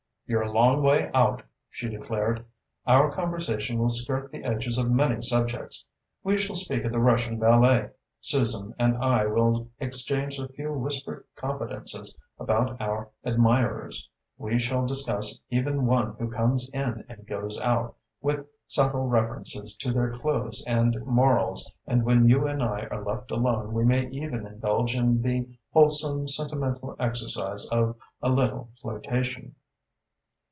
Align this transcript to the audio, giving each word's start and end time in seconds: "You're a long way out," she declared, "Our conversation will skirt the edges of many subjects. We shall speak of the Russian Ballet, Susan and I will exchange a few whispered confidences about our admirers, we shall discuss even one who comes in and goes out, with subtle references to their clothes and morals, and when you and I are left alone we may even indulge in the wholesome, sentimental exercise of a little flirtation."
"You're 0.27 0.43
a 0.43 0.49
long 0.53 0.81
way 0.81 1.11
out," 1.13 1.43
she 1.69 1.89
declared, 1.89 2.45
"Our 2.87 3.11
conversation 3.13 3.77
will 3.77 3.89
skirt 3.89 4.31
the 4.31 4.45
edges 4.45 4.77
of 4.77 4.89
many 4.89 5.19
subjects. 5.19 5.85
We 6.23 6.37
shall 6.37 6.55
speak 6.55 6.85
of 6.85 6.93
the 6.93 7.01
Russian 7.01 7.37
Ballet, 7.37 7.89
Susan 8.21 8.73
and 8.79 8.95
I 8.97 9.25
will 9.25 9.67
exchange 9.81 10.39
a 10.39 10.47
few 10.47 10.71
whispered 10.71 11.25
confidences 11.35 12.17
about 12.39 12.79
our 12.79 13.09
admirers, 13.25 14.09
we 14.37 14.57
shall 14.57 14.85
discuss 14.87 15.37
even 15.49 15.85
one 15.85 16.15
who 16.15 16.31
comes 16.31 16.69
in 16.73 17.03
and 17.09 17.27
goes 17.27 17.59
out, 17.59 17.97
with 18.21 18.47
subtle 18.67 19.07
references 19.07 19.75
to 19.79 19.91
their 19.91 20.17
clothes 20.17 20.63
and 20.65 20.95
morals, 21.05 21.69
and 21.85 22.05
when 22.05 22.29
you 22.29 22.47
and 22.47 22.63
I 22.63 22.85
are 22.85 23.03
left 23.03 23.31
alone 23.31 23.73
we 23.73 23.83
may 23.83 24.07
even 24.11 24.47
indulge 24.47 24.95
in 24.95 25.21
the 25.21 25.45
wholesome, 25.73 26.29
sentimental 26.29 26.95
exercise 26.99 27.67
of 27.67 27.97
a 28.21 28.29
little 28.29 28.69
flirtation." 28.81 29.55